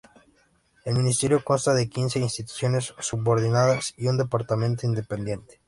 [0.83, 5.59] El ministerio consta de quince instituciones subordinadas y un departamento independiente.